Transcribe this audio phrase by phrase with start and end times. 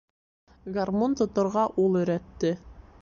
[0.77, 2.55] Гармун тоторға ул өйрәтте.